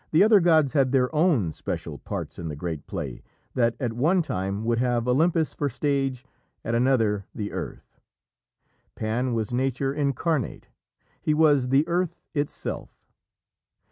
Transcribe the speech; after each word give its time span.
The 0.09 0.23
other 0.23 0.39
gods 0.39 0.73
had 0.73 0.91
their 0.91 1.13
own 1.13 1.51
special 1.51 1.99
parts 1.99 2.39
in 2.39 2.47
the 2.47 2.55
great 2.55 2.87
play 2.87 3.21
that 3.53 3.75
at 3.79 3.93
one 3.93 4.23
time 4.23 4.65
would 4.65 4.79
have 4.79 5.07
Olympus 5.07 5.53
for 5.53 5.69
stage, 5.69 6.25
at 6.65 6.73
another 6.73 7.25
the 7.35 7.51
earth. 7.51 7.99
Pan 8.95 9.35
was 9.35 9.53
Nature 9.53 9.93
incarnate. 9.93 10.69
He 11.21 11.35
was 11.35 11.69
the 11.69 11.87
Earth 11.87 12.23
itself. 12.33 13.11